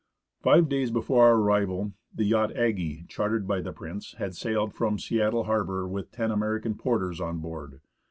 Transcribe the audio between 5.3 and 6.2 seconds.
harbour with